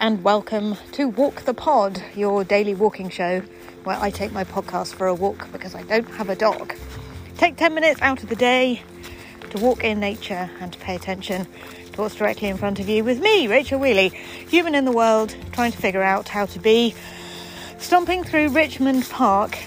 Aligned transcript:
and 0.00 0.24
welcome 0.24 0.78
to 0.92 1.08
Walk 1.08 1.42
the 1.42 1.52
Pod, 1.52 2.02
your 2.16 2.42
daily 2.42 2.74
walking 2.74 3.10
show 3.10 3.42
where 3.84 3.98
I 3.98 4.08
take 4.08 4.32
my 4.32 4.44
podcast 4.44 4.94
for 4.94 5.06
a 5.06 5.14
walk 5.14 5.52
because 5.52 5.74
I 5.74 5.82
don't 5.82 6.08
have 6.12 6.30
a 6.30 6.34
dog. 6.34 6.74
Take 7.36 7.58
10 7.58 7.74
minutes 7.74 8.00
out 8.00 8.22
of 8.22 8.30
the 8.30 8.34
day 8.34 8.82
to 9.50 9.58
walk 9.58 9.84
in 9.84 10.00
nature 10.00 10.50
and 10.58 10.72
to 10.72 10.78
pay 10.78 10.96
attention 10.96 11.46
to 11.92 12.00
what's 12.00 12.14
directly 12.14 12.48
in 12.48 12.56
front 12.56 12.80
of 12.80 12.88
you 12.88 13.04
with 13.04 13.20
me, 13.20 13.46
Rachel 13.46 13.78
Wheeley, 13.78 14.08
human 14.48 14.74
in 14.74 14.86
the 14.86 14.92
world, 14.92 15.36
trying 15.52 15.72
to 15.72 15.78
figure 15.78 16.02
out 16.02 16.30
how 16.30 16.46
to 16.46 16.58
be. 16.58 16.94
Stomping 17.76 18.24
through 18.24 18.48
Richmond 18.48 19.06
Park. 19.10 19.58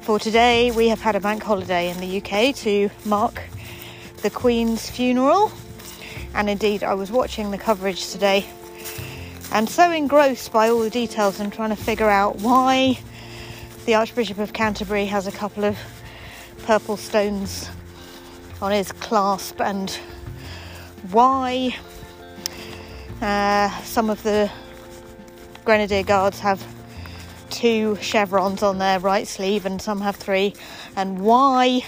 For 0.00 0.18
today, 0.18 0.72
we 0.72 0.88
have 0.88 1.00
had 1.00 1.14
a 1.14 1.20
bank 1.20 1.44
holiday 1.44 1.88
in 1.88 2.00
the 2.00 2.20
UK 2.20 2.52
to 2.56 2.90
mark 3.04 3.42
the 4.22 4.30
Queen's 4.30 4.90
funeral. 4.90 5.52
And 6.34 6.50
indeed, 6.50 6.82
I 6.82 6.94
was 6.94 7.12
watching 7.12 7.52
the 7.52 7.58
coverage 7.58 8.10
today 8.10 8.44
and 9.52 9.68
so 9.68 9.90
engrossed 9.90 10.52
by 10.52 10.68
all 10.68 10.80
the 10.80 10.90
details 10.90 11.40
and 11.40 11.52
trying 11.52 11.70
to 11.70 11.76
figure 11.76 12.10
out 12.10 12.36
why 12.36 12.98
the 13.86 13.94
Archbishop 13.94 14.38
of 14.38 14.52
Canterbury 14.52 15.06
has 15.06 15.26
a 15.26 15.32
couple 15.32 15.64
of 15.64 15.78
purple 16.64 16.96
stones 16.96 17.70
on 18.60 18.72
his 18.72 18.90
clasp 18.92 19.60
and 19.60 19.90
why 21.10 21.74
uh, 23.20 23.70
some 23.82 24.10
of 24.10 24.22
the 24.22 24.50
Grenadier 25.64 26.02
Guards 26.02 26.40
have 26.40 26.64
two 27.50 27.96
chevrons 28.00 28.62
on 28.62 28.78
their 28.78 28.98
right 28.98 29.26
sleeve 29.26 29.66
and 29.66 29.80
some 29.80 30.00
have 30.00 30.16
three, 30.16 30.54
and 30.94 31.20
why, 31.20 31.82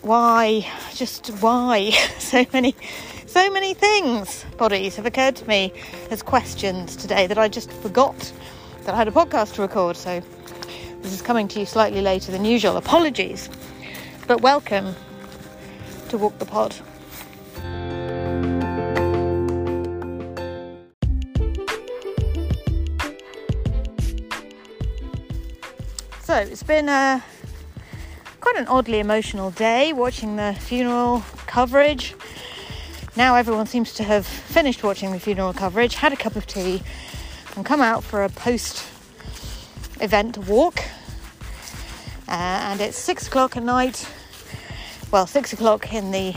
why, 0.00 0.66
just 0.94 1.28
why? 1.40 1.92
So 2.18 2.44
many 2.52 2.74
so 3.34 3.50
many 3.50 3.74
things, 3.74 4.44
bodies, 4.58 4.94
have 4.94 5.06
occurred 5.06 5.34
to 5.34 5.44
me 5.48 5.72
as 6.08 6.22
questions 6.22 6.94
today 6.94 7.26
that 7.26 7.36
I 7.36 7.48
just 7.48 7.68
forgot 7.68 8.32
that 8.84 8.94
I 8.94 8.96
had 8.96 9.08
a 9.08 9.10
podcast 9.10 9.54
to 9.54 9.62
record. 9.62 9.96
So 9.96 10.22
this 11.02 11.12
is 11.12 11.20
coming 11.20 11.48
to 11.48 11.58
you 11.58 11.66
slightly 11.66 12.00
later 12.00 12.30
than 12.30 12.44
usual. 12.44 12.76
Apologies. 12.76 13.50
But 14.28 14.40
welcome 14.40 14.94
to 16.10 16.16
Walk 16.16 16.38
the 16.38 16.44
Pod. 16.44 16.76
So 26.22 26.36
it's 26.36 26.62
been 26.62 26.88
a 26.88 27.24
quite 28.40 28.54
an 28.54 28.68
oddly 28.68 29.00
emotional 29.00 29.50
day 29.50 29.92
watching 29.92 30.36
the 30.36 30.56
funeral 30.60 31.24
coverage 31.48 32.14
now 33.16 33.36
everyone 33.36 33.66
seems 33.66 33.92
to 33.94 34.02
have 34.02 34.26
finished 34.26 34.82
watching 34.82 35.12
the 35.12 35.20
funeral 35.20 35.52
coverage, 35.52 35.94
had 35.94 36.12
a 36.12 36.16
cup 36.16 36.36
of 36.36 36.46
tea, 36.46 36.82
and 37.56 37.64
come 37.64 37.80
out 37.80 38.02
for 38.02 38.24
a 38.24 38.28
post 38.28 38.84
event 40.00 40.38
walk. 40.48 40.80
Uh, 42.26 42.32
and 42.70 42.80
it's 42.80 42.96
six 42.96 43.26
o'clock 43.26 43.56
at 43.56 43.62
night, 43.62 44.08
well, 45.12 45.26
six 45.26 45.52
o'clock 45.52 45.92
in 45.92 46.10
the 46.10 46.34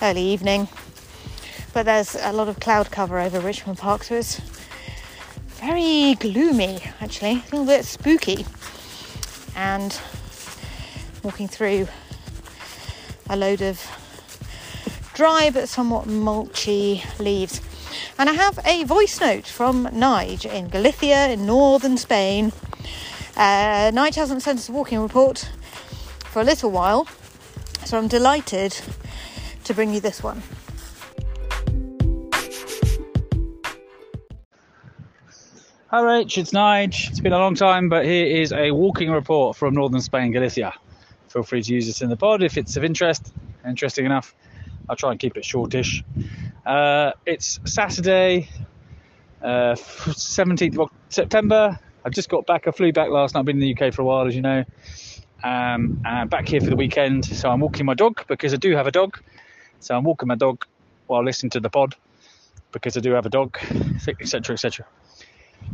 early 0.00 0.22
evening, 0.22 0.68
but 1.74 1.84
there's 1.84 2.14
a 2.14 2.32
lot 2.32 2.48
of 2.48 2.58
cloud 2.60 2.90
cover 2.90 3.18
over 3.18 3.40
Richmond 3.40 3.78
Park, 3.78 4.04
so 4.04 4.14
it's 4.14 4.40
very 5.60 6.14
gloomy 6.20 6.80
actually, 7.00 7.32
a 7.32 7.56
little 7.56 7.66
bit 7.66 7.84
spooky. 7.84 8.46
And 9.54 9.98
walking 11.22 11.46
through 11.46 11.86
a 13.28 13.36
load 13.36 13.60
of 13.60 13.80
dry 15.14 15.50
but 15.52 15.68
somewhat 15.68 16.06
mulchy 16.06 17.02
leaves. 17.18 17.60
And 18.18 18.28
I 18.30 18.32
have 18.32 18.58
a 18.64 18.84
voice 18.84 19.20
note 19.20 19.46
from 19.46 19.86
Nige 19.86 20.46
in 20.46 20.68
Galicia 20.68 21.30
in 21.30 21.46
northern 21.46 21.96
Spain. 21.96 22.52
Uh, 23.36 23.90
Nige 23.92 24.16
hasn't 24.16 24.42
sent 24.42 24.58
us 24.58 24.68
a 24.68 24.72
walking 24.72 25.00
report 25.00 25.50
for 26.24 26.40
a 26.40 26.44
little 26.44 26.70
while, 26.70 27.06
so 27.84 27.98
I'm 27.98 28.08
delighted 28.08 28.76
to 29.64 29.74
bring 29.74 29.92
you 29.92 30.00
this 30.00 30.22
one. 30.22 30.42
Hi 35.88 36.00
Rach, 36.00 36.38
it's 36.38 36.52
Nige. 36.52 37.10
It's 37.10 37.20
been 37.20 37.34
a 37.34 37.38
long 37.38 37.54
time, 37.54 37.90
but 37.90 38.06
here 38.06 38.24
is 38.24 38.50
a 38.52 38.70
walking 38.70 39.10
report 39.10 39.58
from 39.58 39.74
northern 39.74 40.00
Spain, 40.00 40.32
Galicia. 40.32 40.72
Feel 41.28 41.42
free 41.42 41.62
to 41.62 41.74
use 41.74 41.86
this 41.86 42.00
in 42.00 42.08
the 42.08 42.16
pod 42.16 42.42
if 42.42 42.56
it's 42.56 42.78
of 42.78 42.84
interest, 42.84 43.32
interesting 43.66 44.06
enough. 44.06 44.34
I'll 44.88 44.96
try 44.96 45.10
and 45.10 45.20
keep 45.20 45.36
it 45.36 45.44
shortish. 45.44 46.02
Uh, 46.64 47.12
it's 47.26 47.60
Saturday, 47.64 48.48
uh, 49.42 49.74
17th 49.74 50.78
of 50.78 50.90
September. 51.08 51.78
I've 52.04 52.12
just 52.12 52.28
got 52.28 52.46
back. 52.46 52.66
I 52.66 52.70
flew 52.72 52.92
back 52.92 53.10
last 53.10 53.34
night. 53.34 53.40
I've 53.40 53.46
been 53.46 53.62
in 53.62 53.74
the 53.74 53.76
UK 53.86 53.94
for 53.94 54.02
a 54.02 54.04
while, 54.04 54.26
as 54.26 54.34
you 54.34 54.42
know. 54.42 54.64
Um, 55.44 56.00
and 56.04 56.30
back 56.30 56.48
here 56.48 56.60
for 56.60 56.70
the 56.70 56.76
weekend. 56.76 57.24
So 57.24 57.50
I'm 57.50 57.60
walking 57.60 57.86
my 57.86 57.94
dog 57.94 58.26
because 58.28 58.54
I 58.54 58.56
do 58.56 58.74
have 58.76 58.86
a 58.86 58.92
dog. 58.92 59.20
So 59.80 59.96
I'm 59.96 60.04
walking 60.04 60.28
my 60.28 60.36
dog 60.36 60.64
while 61.06 61.24
listening 61.24 61.50
to 61.50 61.60
the 61.60 61.70
pod 61.70 61.94
because 62.70 62.96
I 62.96 63.00
do 63.00 63.12
have 63.12 63.26
a 63.26 63.30
dog, 63.30 63.58
etc., 64.20 64.54
etc. 64.54 64.86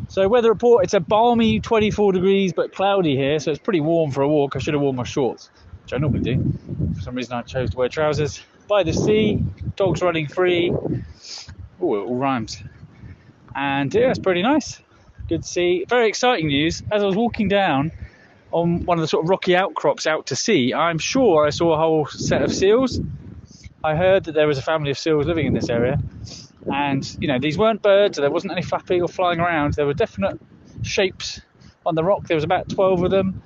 So 0.09 0.27
weather 0.29 0.49
report: 0.49 0.85
it's 0.85 0.95
a 0.95 1.01
balmy 1.01 1.61
24 1.61 2.13
degrees 2.13 2.53
but 2.53 2.75
cloudy 2.75 3.17
here, 3.17 3.39
so 3.39 3.51
it's 3.51 3.61
pretty 3.61 3.81
warm 3.81 4.11
for 4.11 4.23
a 4.23 4.29
walk. 4.29 4.57
I 4.57 4.59
should 4.59 4.75
have 4.75 4.83
worn 4.83 4.97
my 4.97 5.05
shorts, 5.05 5.51
which 5.83 5.93
I 5.93 5.99
normally 5.99 6.21
do. 6.21 6.53
For 6.95 7.03
some 7.03 7.15
reason, 7.15 7.35
I 7.35 7.43
chose 7.43 7.71
to 7.71 7.77
wear 7.77 7.89
trousers 7.89 8.43
by 8.69 8.83
the 8.83 8.93
sea, 8.93 9.43
dogs 9.77 10.03
running 10.03 10.29
free. 10.29 10.71
Oh, 10.71 11.95
it 11.95 12.07
all 12.07 12.17
rhymes. 12.17 12.63
And 13.57 13.93
yeah, 13.93 14.11
it's 14.11 14.19
pretty 14.19 14.43
nice. 14.43 14.81
Good 15.29 15.43
to 15.43 15.49
see. 15.49 15.85
Very 15.89 16.09
exciting 16.09 16.49
news. 16.49 16.83
As 16.93 17.03
I 17.03 17.07
was 17.07 17.17
walking 17.17 17.49
down 17.49 17.91
on 18.53 18.85
one 18.85 18.99
of 18.99 19.03
the 19.03 19.09
sort 19.09 19.25
of 19.25 19.31
rocky 19.31 19.57
outcrops 19.57 20.07
out 20.07 20.27
to 20.27 20.37
sea, 20.37 20.75
I'm 20.75 20.99
sure 20.99 21.47
I 21.47 21.51
saw 21.51 21.73
a 21.73 21.77
whole 21.77 22.07
set 22.07 22.43
of 22.43 22.55
seals. 22.55 23.01
I 23.83 23.95
heard 23.95 24.25
that 24.25 24.33
there 24.33 24.47
was 24.47 24.59
a 24.59 24.63
family 24.63 24.91
of 24.91 24.99
seals 24.99 25.27
living 25.27 25.47
in 25.47 25.55
this 25.55 25.71
area. 25.71 25.99
And, 26.73 27.17
you 27.21 27.29
know, 27.29 27.39
these 27.39 27.57
weren't 27.57 27.81
birds, 27.81 28.19
there 28.19 28.31
wasn't 28.31 28.53
any 28.53 28.63
flapping 28.63 29.03
or 29.03 29.09
flying 29.09 29.41
around. 29.41 29.75
There 29.75 29.87
were 29.87 29.95
definite 29.95 30.39
shapes 30.83 31.41
on 31.87 31.95
the 31.95 32.05
rock. 32.05 32.27
There 32.27 32.35
was 32.35 32.45
about 32.45 32.69
12 32.69 33.05
of 33.05 33.11
them. 33.11 33.43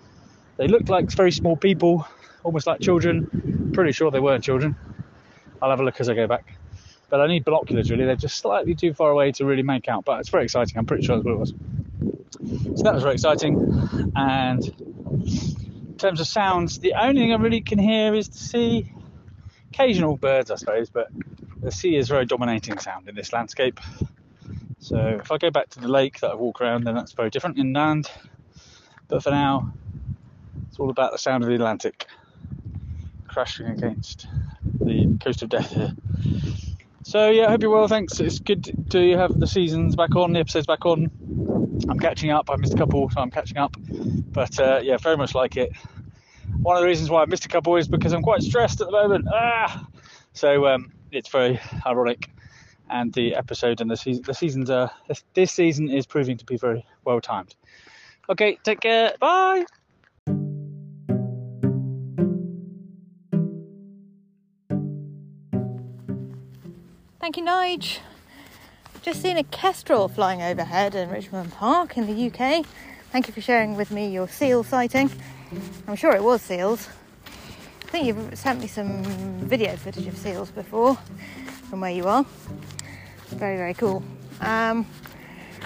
They 0.57 0.67
looked 0.67 0.89
like 0.89 1.11
very 1.13 1.31
small 1.31 1.57
people, 1.57 2.07
almost 2.43 2.67
like 2.67 2.81
children. 2.81 3.71
Pretty 3.73 3.93
sure 3.93 4.11
they 4.11 4.21
weren't 4.21 4.43
children. 4.43 4.77
I'll 5.63 5.71
have 5.71 5.81
a 5.81 5.85
look 5.85 6.01
as 6.01 6.09
I 6.09 6.15
go 6.15 6.27
back. 6.27 6.59
But 7.09 7.21
I 7.21 7.29
need 7.29 7.45
binoculars 7.45 7.91
really, 7.91 8.05
they're 8.05 8.17
just 8.17 8.39
slightly 8.39 8.75
too 8.75 8.93
far 8.95 9.11
away 9.11 9.33
to 9.33 9.45
really 9.45 9.63
make 9.63 9.89
out, 9.89 10.05
but 10.05 10.19
it's 10.19 10.29
very 10.29 10.45
exciting, 10.45 10.77
I'm 10.77 10.87
pretty 10.87 11.05
sure 11.05 11.17
that's 11.17 11.25
what 11.25 11.35
it 11.35 11.39
was. 11.39 11.55
So 12.77 12.83
that 12.83 12.95
was 12.95 13.03
very 13.03 13.15
exciting. 13.15 14.13
And 14.17 14.67
in 14.67 15.95
terms 15.99 16.21
of 16.21 16.27
sounds, 16.27 16.81
the 16.81 16.95
only 16.95 17.21
thing 17.21 17.33
I 17.33 17.37
really 17.37 17.61
can 17.61 17.79
hear 17.79 18.15
is 18.15 18.29
the 18.29 18.39
sea. 18.39 18.93
Occasional 19.73 20.17
birds, 20.17 20.51
I 20.51 20.57
suppose, 20.57 20.91
but 20.91 21.09
the 21.61 21.71
sea 21.71 21.97
is 21.97 22.09
very 22.09 22.27
dominating 22.27 22.79
sound 22.79 23.09
in 23.09 23.15
this 23.15 23.33
landscape. 23.33 23.79
So 24.81 24.97
if 25.23 25.31
I 25.31 25.39
go 25.39 25.51
back 25.51 25.69
to 25.71 25.81
the 25.81 25.89
lake 25.89 26.21
that 26.21 26.31
I 26.33 26.35
walk 26.35 26.61
around, 26.61 26.85
then 26.85 26.95
that's 26.95 27.13
very 27.13 27.31
different 27.31 27.59
inland. 27.59 28.11
But 29.09 29.23
for 29.23 29.31
now, 29.31 29.73
it's 30.69 30.81
all 30.81 30.91
about 30.91 31.13
the 31.13 31.19
sound 31.19 31.45
of 31.45 31.49
the 31.49 31.55
Atlantic 31.55 32.07
crashing 33.33 33.67
against 33.67 34.27
the 34.81 35.19
coast 35.23 35.43
of 35.43 35.49
death 35.49 35.71
here. 35.71 35.93
So 37.05 37.31
yeah, 37.31 37.47
I 37.47 37.51
hope 37.51 37.63
you're 37.63 37.71
well. 37.71 37.89
Thanks. 37.89 38.21
It's 38.21 38.39
good 38.39 38.91
to 38.91 39.17
have 39.17 39.39
the 39.39 39.47
seasons 39.47 39.97
back 39.97 40.15
on, 40.15 40.33
the 40.33 40.41
episodes 40.41 40.67
back 40.67 40.87
on. 40.87 41.11
I'm 41.89 41.99
catching 41.99 42.31
up. 42.31 42.49
I 42.51 42.57
missed 42.57 42.75
a 42.75 42.77
couple, 42.77 43.11
so 43.11 43.21
I'm 43.21 43.31
catching 43.31 43.59
up. 43.59 43.77
But 43.81 44.59
uh, 44.61 44.81
yeah, 44.83 44.99
very 44.99 45.17
much 45.17 45.35
like 45.35 45.57
it. 45.57 45.73
One 46.61 46.77
of 46.77 46.83
the 46.83 46.87
reasons 46.87 47.11
why 47.11 47.23
I 47.23 47.27
missed 47.27 47.45
a 47.45 47.49
couple 47.49 47.77
is 47.77 47.89
because 47.89 48.13
I'm 48.13 48.23
quite 48.23 48.43
stressed 48.43 48.81
at 48.81 48.87
the 48.87 48.93
moment. 48.93 49.27
Ah! 49.33 49.87
So 50.33 50.67
um, 50.67 50.93
it's 51.11 51.29
very 51.29 51.61
ironic. 51.85 52.31
And 52.89 53.13
the 53.13 53.35
episode 53.35 53.81
and 53.81 53.91
the, 53.91 53.97
season, 53.97 54.23
the 54.25 54.35
seasons 54.35 54.71
are 54.71 54.91
this 55.35 55.51
season 55.51 55.89
is 55.89 56.07
proving 56.07 56.37
to 56.37 56.45
be 56.45 56.57
very 56.57 56.87
well 57.05 57.21
timed. 57.21 57.55
Okay, 58.29 58.59
take 58.63 58.81
care. 58.81 59.15
Bye. 59.19 59.65
Thank 67.23 67.37
you, 67.37 67.45
Nige. 67.45 68.01
Just 69.01 69.23
seen 69.23 69.37
a 69.37 69.45
kestrel 69.45 70.09
flying 70.09 70.43
overhead 70.43 70.97
in 70.97 71.09
Richmond 71.09 71.53
Park 71.53 71.97
in 71.97 72.09
the 72.09 72.27
UK. 72.27 72.67
Thank 73.13 73.29
you 73.29 73.33
for 73.33 73.41
sharing 73.41 73.77
with 73.77 73.93
me 73.93 74.09
your 74.09 74.27
seal 74.27 74.65
sighting. 74.65 75.09
I'm 75.87 75.95
sure 75.95 76.17
it 76.17 76.25
was 76.25 76.43
seals. 76.43 76.89
I 77.85 77.87
think 77.91 78.07
you've 78.07 78.37
sent 78.37 78.59
me 78.61 78.67
some 78.67 79.05
video 79.39 79.77
footage 79.77 80.09
of 80.09 80.17
seals 80.17 80.51
before 80.51 80.97
from 81.71 81.81
where 81.81 81.93
you 81.93 82.09
are. 82.09 82.27
Very, 83.29 83.57
very 83.57 83.75
cool. 83.75 84.03
Um, 84.41 84.85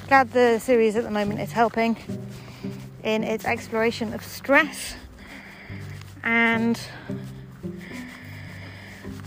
glad 0.08 0.32
the 0.32 0.58
series 0.58 0.94
at 0.94 1.04
the 1.04 1.10
moment 1.10 1.40
is 1.40 1.52
helping 1.52 1.96
in 3.02 3.24
its 3.24 3.46
exploration 3.46 4.12
of 4.12 4.22
stress. 4.22 4.94
And 6.22 6.78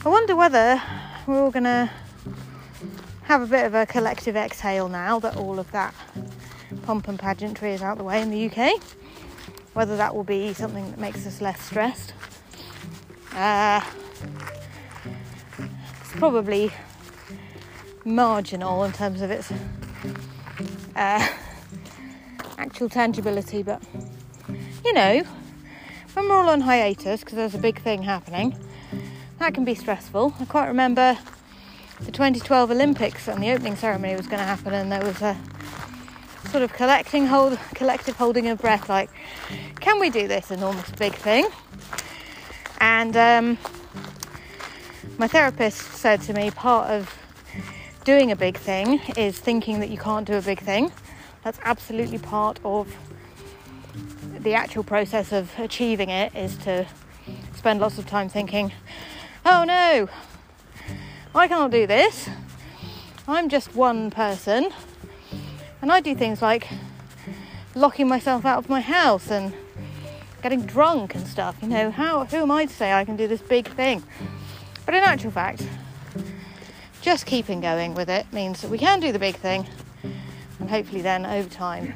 I 0.06 0.10
wonder 0.10 0.36
whether 0.36 0.80
we're 1.26 1.42
all 1.42 1.50
going 1.50 1.64
to 1.64 1.90
have 3.30 3.44
a 3.44 3.46
bit 3.46 3.64
of 3.64 3.76
a 3.76 3.86
collective 3.86 4.36
exhale 4.36 4.90
now 4.90 5.20
that 5.20 5.38
all 5.38 5.60
of 5.60 5.72
that 5.72 5.94
pomp 6.81 7.08
and 7.08 7.20
pageantry 7.20 7.74
is 7.74 7.81
out 7.84 8.00
the 8.00 8.04
way 8.04 8.24
in 8.24 8.31
the 8.31 8.50
UK. 8.50 8.81
Whether 9.74 9.96
that 9.98 10.16
will 10.16 10.24
be 10.24 10.52
something 10.56 10.90
that 10.90 11.00
makes 11.00 11.28
us 11.28 11.40
less 11.40 11.62
stressed. 11.62 12.14
Uh, 13.34 13.81
it's 16.02 16.14
probably 16.14 16.72
marginal 18.04 18.84
in 18.84 18.94
terms 18.94 19.22
of 19.22 19.30
its 19.30 19.52
uh, 20.96 21.28
actual 22.58 22.90
tangibility, 22.90 23.62
but 23.62 23.80
you 24.84 24.92
know, 24.92 25.22
when 26.14 26.28
we're 26.28 26.36
all 26.36 26.50
on 26.50 26.62
hiatus 26.62 27.20
because 27.20 27.36
there's 27.36 27.54
a 27.54 27.60
big 27.60 27.80
thing 27.80 28.02
happening, 28.02 28.58
that 29.38 29.54
can 29.54 29.66
be 29.66 29.76
stressful. 29.76 30.34
I 30.40 30.46
quite 30.46 30.66
remember 30.68 31.16
the 32.01 32.12
2012 32.12 32.72
Olympics 32.72 33.28
and 33.28 33.42
the 33.44 33.51
opening 33.51 33.75
ceremony 33.75 34.16
was 34.16 34.28
going 34.28 34.40
to 34.40 34.46
happen, 34.46 34.74
and 34.74 34.92
there 34.92 35.04
was 35.04 35.22
a 35.22 35.38
sort 36.50 36.63
of 36.63 36.74
collecting 36.74 37.28
hold, 37.28 37.60
collective 37.75 38.16
holding 38.16 38.48
of 38.48 38.60
breath, 38.60 38.90
like, 38.90 39.10
can 39.80 40.00
we 40.00 40.10
do 40.10 40.28
this 40.28 40.51
enormous 40.51 40.90
big 40.92 41.13
thing? 41.13 41.48
And 42.80 43.16
um, 43.16 43.57
my 45.18 45.28
therapist 45.28 45.81
said 45.94 46.22
to 46.22 46.34
me, 46.34 46.50
part 46.51 46.90
of 46.90 47.13
doing 48.06 48.31
a 48.31 48.36
big 48.36 48.57
thing 48.57 49.00
is 49.18 49.38
thinking 49.38 49.80
that 49.81 49.90
you 49.90 49.98
can't 49.98 50.25
do 50.25 50.34
a 50.34 50.42
big 50.42 50.60
thing. 50.60 50.92
That's 51.44 51.60
absolutely 51.63 52.18
part 52.18 52.60
of 52.63 52.95
the 54.40 54.54
actual 54.54 54.84
process 54.84 55.31
of 55.31 55.52
achieving 55.60 56.10
it 56.10 56.34
is 56.34 56.57
to 56.60 56.88
spend 57.56 57.81
lots 57.81 57.98
of 57.98 58.07
time 58.07 58.30
thinking, 58.30 58.72
oh 59.45 59.66
no, 59.66 60.07
I 61.36 61.48
can't 61.48 61.72
do 61.72 61.86
this. 61.86 62.28
I'm 63.28 63.50
just 63.50 63.76
one 63.76 64.10
person. 64.10 64.72
And 65.81 65.92
I 65.92 66.02
do 66.02 66.16
things 66.16 66.42
like 66.42 66.68
locking 67.76 68.08
myself 68.08 68.46
out 68.46 68.58
of 68.58 68.68
my 68.68 68.81
house 68.81 69.30
and 69.30 69.54
getting 70.42 70.66
drunk 70.66 71.14
and 71.14 71.28
stuff. 71.28 71.56
You 71.62 71.68
know, 71.68 71.92
how 71.92 72.26
who 72.26 72.38
am 72.38 72.50
I 72.50 72.66
to 72.66 72.74
say 72.74 72.94
I 72.94 73.06
can 73.06 73.16
do 73.16 73.28
this 73.28 73.42
big 73.42 73.68
thing? 73.68 74.04
But 74.86 74.96
in 74.96 75.04
actual 75.04 75.30
fact, 75.30 75.68
just 77.02 77.28
keeping 77.28 77.62
going 77.62 77.94
with 77.94 78.10
it 78.10 78.31
means 78.34 78.62
that 78.62 78.72
we 78.72 78.80
can 78.80 79.00
do 79.00 79.12
the 79.12 79.20
big 79.20 79.36
thing. 79.36 79.68
And 80.60 80.68
hopefully 80.68 81.02
then 81.02 81.28
over 81.28 81.48
time 81.48 81.94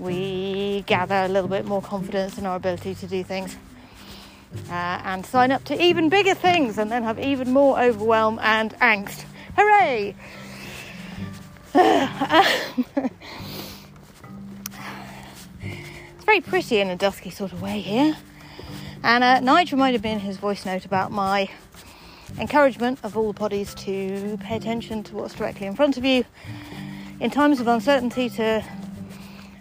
we 0.00 0.82
gather 0.86 1.14
a 1.14 1.28
little 1.28 1.48
bit 1.48 1.64
more 1.64 1.80
confidence 1.80 2.38
in 2.38 2.44
our 2.44 2.56
ability 2.56 2.96
to 2.96 3.06
do 3.06 3.22
things 3.22 3.56
uh, 4.70 5.00
and 5.04 5.24
sign 5.24 5.52
up 5.52 5.64
to 5.64 5.82
even 5.82 6.08
bigger 6.08 6.34
things 6.34 6.78
and 6.78 6.90
then 6.90 7.02
have 7.02 7.18
even 7.18 7.52
more 7.52 7.80
overwhelm 7.80 8.38
and 8.42 8.72
angst. 8.74 9.24
Hooray! 9.56 10.14
it's 11.74 12.54
very 16.24 16.40
pretty 16.40 16.80
in 16.80 16.88
a 16.88 16.96
dusky 16.96 17.30
sort 17.30 17.52
of 17.52 17.60
way 17.60 17.80
here. 17.80 18.16
And 19.02 19.22
uh, 19.22 19.40
Nigel 19.40 19.76
reminded 19.76 20.02
me 20.02 20.12
in 20.12 20.20
his 20.20 20.38
voice 20.38 20.66
note 20.66 20.84
about 20.84 21.12
my 21.12 21.48
encouragement 22.38 22.98
of 23.02 23.16
all 23.16 23.32
the 23.32 23.38
poddies 23.38 23.74
to 23.74 24.36
pay 24.38 24.56
attention 24.56 25.02
to 25.04 25.14
what's 25.14 25.34
directly 25.34 25.66
in 25.66 25.74
front 25.74 25.96
of 25.96 26.04
you 26.04 26.24
in 27.20 27.30
times 27.30 27.60
of 27.60 27.66
uncertainty 27.66 28.28
to 28.28 28.64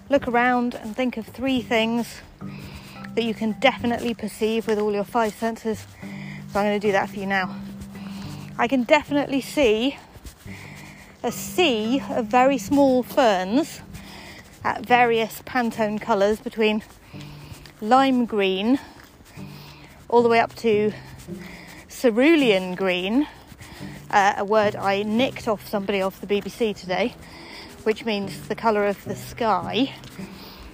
look 0.09 0.27
around 0.27 0.75
and 0.75 0.95
think 0.95 1.17
of 1.17 1.27
three 1.27 1.61
things 1.61 2.21
that 3.15 3.23
you 3.23 3.33
can 3.33 3.53
definitely 3.53 4.13
perceive 4.13 4.67
with 4.67 4.79
all 4.79 4.93
your 4.93 5.03
five 5.03 5.33
senses. 5.33 5.85
So 6.51 6.59
I'm 6.59 6.65
going 6.65 6.79
to 6.79 6.87
do 6.87 6.91
that 6.91 7.09
for 7.09 7.17
you 7.17 7.25
now. 7.25 7.55
I 8.57 8.67
can 8.67 8.83
definitely 8.83 9.41
see 9.41 9.97
a 11.23 11.31
sea 11.31 12.01
of 12.09 12.27
very 12.27 12.57
small 12.57 13.03
ferns 13.03 13.81
at 14.63 14.85
various 14.85 15.41
Pantone 15.41 15.99
colours 15.99 16.39
between 16.39 16.83
lime 17.81 18.25
green 18.25 18.79
all 20.07 20.21
the 20.21 20.29
way 20.29 20.39
up 20.39 20.53
to 20.55 20.93
cerulean 21.89 22.75
green, 22.75 23.27
uh, 24.11 24.35
a 24.37 24.45
word 24.45 24.75
I 24.75 25.03
nicked 25.03 25.47
off 25.47 25.67
somebody 25.67 26.01
off 26.01 26.21
the 26.21 26.27
BBC 26.27 26.75
today 26.75 27.15
which 27.85 28.03
means 28.03 28.47
the 28.47 28.55
colour 28.55 28.87
of 28.87 29.01
the 29.05 29.15
sky. 29.15 29.93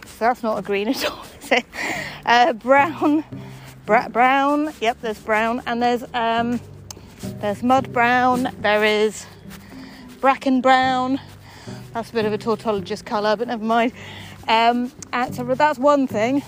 So 0.06 0.20
that's 0.20 0.42
not 0.42 0.58
a 0.58 0.62
green 0.62 0.88
at 0.88 1.06
all, 1.06 1.26
is 1.42 1.52
it? 1.52 1.66
Uh, 2.26 2.54
brown, 2.54 3.24
bra- 3.86 4.10
brown. 4.10 4.74
Yep, 4.80 4.98
there's 5.02 5.20
brown, 5.20 5.62
and 5.66 5.82
there's 5.82 6.04
um, 6.14 6.60
there's 7.40 7.64
mud 7.64 7.92
brown. 7.92 8.50
There 8.62 8.84
is 8.84 9.26
bracken 10.20 10.62
brown. 10.62 11.20
That's 11.94 12.10
a 12.10 12.14
bit 12.14 12.26
of 12.26 12.34
a 12.34 12.38
tautologist 12.38 13.06
colour, 13.06 13.36
but 13.36 13.48
never 13.48 13.64
mind. 13.64 13.94
Um, 14.48 14.92
and 15.12 15.34
so 15.34 15.44
that's 15.44 15.80
one 15.80 16.08
thing. 16.08 16.44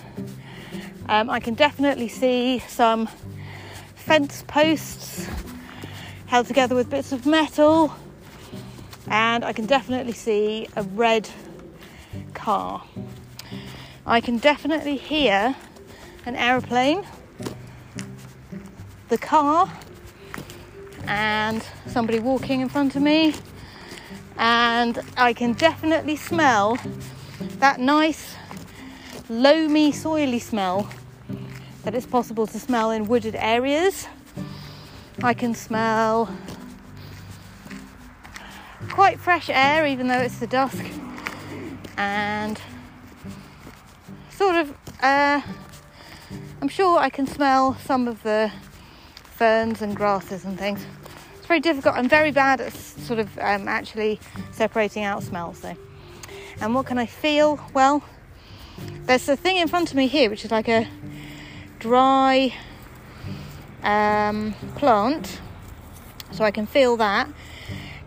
Um, 1.10 1.30
I 1.30 1.40
can 1.40 1.54
definitely 1.54 2.08
see 2.08 2.60
some 2.60 3.08
fence 3.96 4.44
posts 4.48 5.28
held 6.28 6.48
together 6.48 6.76
with 6.76 6.90
bits 6.90 7.12
of 7.12 7.26
metal 7.26 7.94
and 9.08 9.44
I 9.44 9.54
can 9.54 9.66
definitely 9.66 10.14
see 10.14 10.68
a 10.76 10.84
red 10.84 11.30
car. 12.34 12.84
I 14.06 14.20
can 14.20 14.38
definitely 14.38 14.98
hear 14.98 15.56
an 16.26 16.36
aeroplane, 16.36 17.06
the 19.08 19.18
car, 19.18 19.72
and 21.08 21.66
somebody 21.88 22.20
walking 22.20 22.60
in 22.60 22.68
front 22.68 22.98
of 22.98 23.02
me, 23.02 23.34
and 24.38 25.00
I 25.16 25.32
can 25.32 25.54
definitely 25.54 26.18
smell 26.18 26.78
that 27.60 27.80
nice, 27.80 28.36
loamy, 29.30 29.94
soily 29.94 30.42
smell 30.42 30.90
that 31.86 31.96
it's 31.96 32.06
possible 32.06 32.46
to 32.48 32.60
smell 32.60 32.92
in 32.92 33.08
wooded 33.08 33.36
areas. 33.36 34.08
I 35.24 35.34
can 35.34 35.56
smell 35.56 36.30
quite 38.90 39.18
fresh 39.18 39.50
air, 39.50 39.88
even 39.88 40.08
though 40.08 40.20
it's 40.20 40.40
the 40.40 40.48
dusk, 40.48 40.84
and 41.96 42.60
sort 44.36 44.56
of, 44.56 44.72
uh, 45.02 45.42
I'm 46.62 46.68
sure 46.68 46.98
I 46.98 47.10
can 47.10 47.28
smell 47.28 47.76
some 47.86 48.08
of 48.08 48.24
the 48.24 48.52
ferns 49.14 49.82
and 49.82 49.96
grasses 49.96 50.46
and 50.46 50.58
things. 50.58 50.86
It's 51.38 51.48
very 51.48 51.60
difficult. 51.60 51.96
I'm 51.96 52.10
very 52.10 52.32
bad 52.32 52.62
at 52.62 52.74
sort 52.74 53.20
of 53.20 53.38
um, 53.38 53.68
actually 53.68 54.20
separating 54.52 55.04
out 55.04 55.24
smells, 55.24 55.60
though. 55.62 55.78
And 56.62 56.74
what 56.74 56.86
can 56.86 56.98
I 56.98 57.06
feel? 57.06 57.60
Well, 57.74 58.04
there's 59.06 59.28
a 59.30 59.36
thing 59.36 59.58
in 59.58 59.68
front 59.68 59.92
of 59.92 59.98
me 59.98 60.08
here, 60.08 60.30
which 60.30 60.46
is 60.46 60.52
like 60.52 60.68
a 60.68 60.88
dry 61.80 62.54
um, 63.84 64.54
plant, 64.76 65.42
so 66.32 66.44
I 66.44 66.52
can 66.52 66.66
feel 66.66 66.98
that 66.98 67.28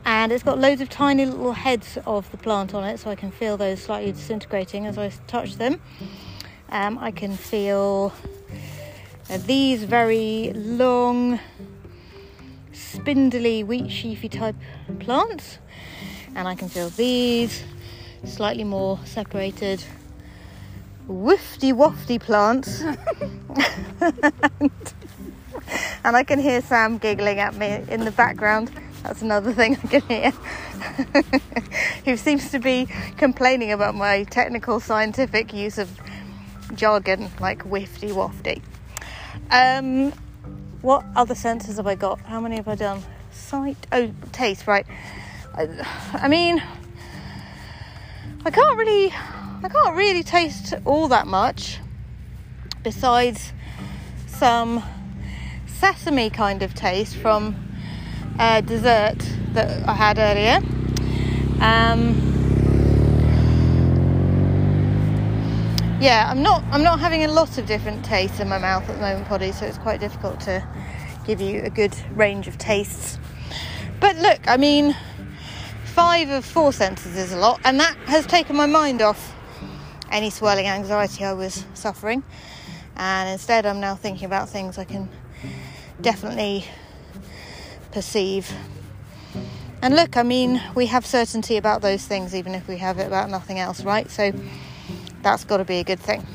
and 0.07 0.31
it's 0.31 0.45
got 0.45 0.57
loads 0.61 0.81
of 0.81 0.89
tiny 0.89 1.27
little 1.27 1.53
heads 1.53 1.99
of 2.07 2.31
the 2.31 2.37
plant 2.37 2.73
on 2.75 2.85
it 2.85 3.01
so 3.01 3.11
I 3.11 3.17
can 3.17 3.33
feel 3.33 3.57
those 3.57 3.83
slightly 3.83 4.13
disintegrating 4.13 4.87
as 4.87 4.97
I 4.97 5.11
touch 5.27 5.57
them. 5.57 5.81
Um, 6.69 6.97
I 6.99 7.11
can 7.11 7.37
feel 7.37 8.13
uh, 9.29 9.39
these 9.39 9.83
very 9.83 10.53
long, 10.55 11.41
spindly, 12.73 13.65
wheat 13.65 13.87
sheafy 13.87 14.31
type 14.31 14.55
plants, 15.01 15.59
and 16.37 16.47
I 16.47 16.55
can 16.55 16.69
feel 16.69 16.89
these 16.91 17.65
slightly 18.25 18.63
more 18.63 19.01
separated, 19.05 19.83
woofty 21.09 21.73
wafty 21.73 22.21
plants. 22.21 22.81
and, 24.61 24.71
and 26.05 26.17
I 26.17 26.23
can 26.23 26.39
hear 26.39 26.61
Sam 26.63 26.99
giggling 26.99 27.41
at 27.41 27.57
me 27.57 27.83
in 27.89 28.05
the 28.05 28.13
background. 28.13 28.71
That's 29.07 29.23
another 29.23 29.53
thing 29.53 29.79
I 29.85 29.87
can 29.87 30.01
hear. 30.09 30.31
Who 32.05 32.17
seems 32.17 32.51
to 32.51 32.59
be 32.59 32.89
complaining 33.17 33.71
about 33.71 33.95
my 33.95 34.25
technical 34.25 34.81
scientific 34.81 35.55
use 35.55 35.79
of 35.79 35.89
jargon 36.75 37.31
like 37.39 37.63
wifty 37.65 38.11
wafty. 38.11 38.63
Um, 39.53 40.11
what 40.83 41.05
other 41.15 41.37
senses 41.37 41.77
have 41.77 41.87
I 41.87 41.95
got? 41.95 42.19
How 42.23 42.41
many 42.41 42.57
have 42.57 42.67
I 42.67 42.75
done? 42.75 43.01
Sight. 43.31 43.77
Oh, 43.93 44.11
taste. 44.33 44.67
Right. 44.67 44.87
I, 45.55 45.69
I 46.13 46.27
mean, 46.27 46.61
I 48.45 48.51
can't 48.51 48.77
really, 48.77 49.13
I 49.63 49.69
can't 49.69 49.95
really 49.95 50.25
taste 50.25 50.75
all 50.85 51.07
that 51.09 51.29
much. 51.29 51.79
Besides 52.83 53.53
some 54.27 54.83
sesame 55.69 56.29
kind 56.29 56.65
of 56.65 56.75
taste 56.75 57.15
from 57.15 57.66
uh, 58.39 58.61
dessert 58.61 59.19
that 59.53 59.89
I 59.89 59.95
had 59.95 60.19
earlier. 60.19 60.57
Um, 61.61 62.15
yeah, 66.01 66.29
I'm 66.31 66.43
not 66.43 66.63
I'm 66.71 66.83
not 66.83 67.01
having 67.01 67.25
a 67.25 67.29
lot 67.29 67.57
of 67.59 67.67
different 67.67 68.05
tastes 68.05 68.41
in 68.41 68.49
my 68.49 68.59
mouth 68.59 68.89
at 68.89 68.97
the 68.97 69.01
moment, 69.01 69.27
Poddy, 69.27 69.53
so 69.53 69.65
it's 69.65 69.79
quite 69.79 70.01
difficult 70.01 70.41
to 70.41 70.63
give 71.27 71.41
you 71.41 71.63
a 71.63 71.71
good 71.71 71.97
range 72.15 72.47
of 72.47 72.59
tastes. 72.59 73.19
But 73.99 74.17
look, 74.17 74.41
I 74.47 74.59
mean, 74.59 74.95
five 75.85 76.29
of 76.29 76.45
four 76.45 76.73
senses 76.73 77.17
is 77.17 77.33
a 77.33 77.37
lot, 77.39 77.61
and 77.65 77.81
that 77.81 77.97
has 78.07 78.27
taken 78.27 78.57
my 78.57 78.67
mind 78.67 79.01
off 79.01 79.35
any 80.11 80.31
swirling 80.31 80.67
anxiety 80.67 81.25
I 81.25 81.33
was 81.33 81.65
suffering. 81.75 82.23
And 82.97 83.31
instead, 83.31 83.67
I'm 83.67 83.81
now 83.81 83.95
thinking 83.95 84.27
about 84.27 84.49
things 84.49 84.79
I 84.79 84.85
can 84.85 85.09
definitely 86.01 86.67
perceive. 87.97 88.53
And 89.81 89.97
look, 89.97 90.19
I 90.19 90.23
mean, 90.23 90.61
we 90.75 90.85
have 90.85 91.07
certainty 91.07 91.57
about 91.57 91.81
those 91.81 92.05
things, 92.05 92.35
even 92.35 92.55
if 92.55 92.69
we 92.69 92.77
have 92.77 92.99
it 92.99 93.07
about 93.07 93.31
nothing 93.31 93.59
else, 93.59 93.83
right? 93.85 94.11
So 94.11 94.35
that's 95.23 95.45
got 95.45 95.57
to 95.57 95.65
be 95.65 95.77
a 95.77 95.85
good 95.85 95.99
thing. 95.99 96.27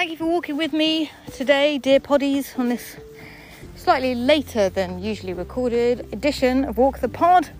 Thank 0.00 0.12
you 0.12 0.16
for 0.16 0.24
walking 0.24 0.56
with 0.56 0.72
me 0.72 1.10
today, 1.30 1.76
dear 1.76 2.00
poddies, 2.00 2.58
on 2.58 2.70
this 2.70 2.96
slightly 3.76 4.14
later 4.14 4.70
than 4.70 5.02
usually 5.02 5.34
recorded 5.34 6.08
edition 6.10 6.64
of 6.64 6.78
Walk 6.78 7.00
the 7.00 7.08
Pod 7.10 7.50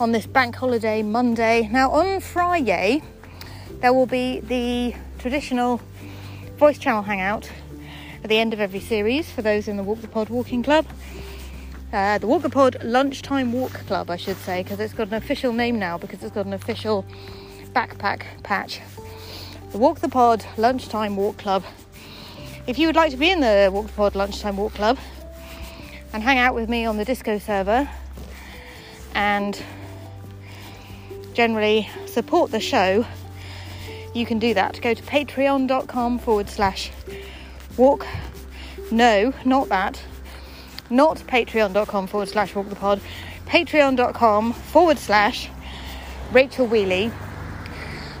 on 0.00 0.10
this 0.10 0.26
bank 0.26 0.56
holiday 0.56 1.00
Monday. 1.04 1.68
Now, 1.70 1.92
on 1.92 2.18
Friday, 2.18 3.04
there 3.80 3.92
will 3.92 4.06
be 4.06 4.40
the 4.40 4.96
traditional 5.20 5.80
voice 6.56 6.76
channel 6.76 7.02
hangout 7.02 7.48
at 8.24 8.28
the 8.28 8.38
end 8.38 8.52
of 8.52 8.58
every 8.58 8.80
series 8.80 9.30
for 9.30 9.42
those 9.42 9.68
in 9.68 9.76
the 9.76 9.84
Walk 9.84 10.00
the 10.00 10.08
Pod 10.08 10.30
Walking 10.30 10.64
Club. 10.64 10.84
Uh, 11.92 12.18
the 12.18 12.26
Walk 12.26 12.42
the 12.42 12.50
Pod 12.50 12.78
Lunchtime 12.82 13.52
Walk 13.52 13.74
Club, 13.86 14.10
I 14.10 14.16
should 14.16 14.38
say, 14.38 14.64
because 14.64 14.80
it's 14.80 14.92
got 14.92 15.06
an 15.06 15.14
official 15.14 15.52
name 15.52 15.78
now 15.78 15.98
because 15.98 16.20
it's 16.24 16.34
got 16.34 16.46
an 16.46 16.52
official 16.52 17.06
backpack 17.72 18.22
patch 18.42 18.80
the 19.74 19.78
Walk 19.78 19.98
the 19.98 20.08
Pod 20.08 20.46
Lunchtime 20.56 21.16
Walk 21.16 21.36
Club. 21.36 21.64
If 22.68 22.78
you 22.78 22.86
would 22.86 22.94
like 22.94 23.10
to 23.10 23.16
be 23.16 23.28
in 23.28 23.40
the 23.40 23.70
Walk 23.72 23.88
the 23.88 23.92
Pod 23.94 24.14
Lunchtime 24.14 24.56
Walk 24.56 24.72
Club 24.74 24.98
and 26.12 26.22
hang 26.22 26.38
out 26.38 26.54
with 26.54 26.68
me 26.68 26.84
on 26.84 26.96
the 26.96 27.04
Discord 27.04 27.42
server 27.42 27.90
and 29.16 29.60
generally 31.32 31.90
support 32.06 32.52
the 32.52 32.60
show, 32.60 33.04
you 34.14 34.24
can 34.24 34.38
do 34.38 34.54
that. 34.54 34.80
Go 34.80 34.94
to 34.94 35.02
patreon.com 35.02 36.20
forward 36.20 36.48
slash 36.48 36.92
walk. 37.76 38.06
No, 38.92 39.34
not 39.44 39.70
that. 39.70 40.00
Not 40.88 41.16
patreon.com 41.16 42.06
forward 42.06 42.28
slash 42.28 42.54
walk 42.54 42.68
the 42.68 42.76
pod. 42.76 43.00
Patreon.com 43.46 44.52
forward 44.52 45.00
slash 45.00 45.50
Rachel 46.30 46.68
Wheeley 46.68 47.10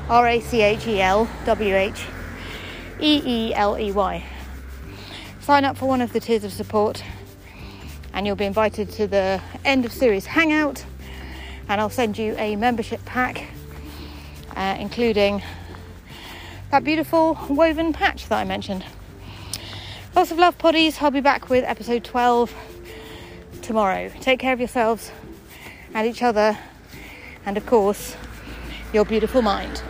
R 0.08 0.28
A 0.28 0.40
C 0.40 0.60
H 0.60 0.86
E 0.86 1.00
L 1.00 1.28
W 1.46 1.74
H 1.74 2.06
E 3.00 3.22
E 3.24 3.54
L 3.54 3.78
E 3.78 3.90
Y. 3.90 4.24
Sign 5.40 5.64
up 5.64 5.78
for 5.78 5.86
one 5.86 6.02
of 6.02 6.12
the 6.12 6.20
tiers 6.20 6.44
of 6.44 6.52
support, 6.52 7.02
and 8.12 8.26
you'll 8.26 8.36
be 8.36 8.44
invited 8.44 8.90
to 8.92 9.06
the 9.06 9.40
end 9.64 9.86
of 9.86 9.92
series 9.92 10.26
hangout. 10.26 10.84
And 11.70 11.80
I'll 11.80 11.88
send 11.88 12.18
you 12.18 12.34
a 12.36 12.56
membership 12.56 13.02
pack, 13.06 13.48
uh, 14.54 14.76
including 14.78 15.42
that 16.70 16.84
beautiful 16.84 17.38
woven 17.48 17.94
patch 17.94 18.28
that 18.28 18.38
I 18.38 18.44
mentioned. 18.44 18.84
Lots 20.14 20.30
of 20.30 20.38
love, 20.38 20.58
poddies. 20.58 21.00
I'll 21.00 21.10
be 21.10 21.20
back 21.22 21.48
with 21.48 21.64
episode 21.64 22.04
12 22.04 22.54
tomorrow. 23.62 24.10
Take 24.20 24.40
care 24.40 24.52
of 24.52 24.60
yourselves 24.60 25.10
and 25.94 26.06
each 26.06 26.22
other, 26.22 26.58
and 27.46 27.56
of 27.56 27.64
course, 27.64 28.16
your 28.92 29.06
beautiful 29.06 29.40
mind. 29.40 29.82